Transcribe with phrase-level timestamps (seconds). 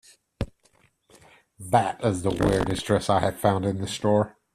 [1.59, 4.35] That is the weirdest dress I have found in this store.